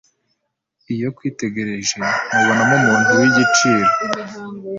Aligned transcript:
Iyo 0.93 1.07
kwitegereje 1.15 1.93
nkubonamo 2.27 2.75
umuntu 2.81 3.11
w’igiciro 3.19 3.89